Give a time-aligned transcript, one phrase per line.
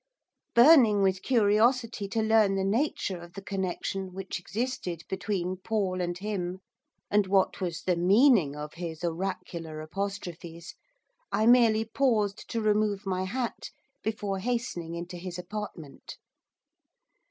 [0.55, 6.17] Burning with curiosity to learn the nature of the connection which existed between Paul and
[6.17, 6.57] him,
[7.11, 10.73] and what was the meaning of his oracular apostrophes,
[11.31, 13.69] I merely paused to remove my hat
[14.01, 16.17] before hastening into his apartment.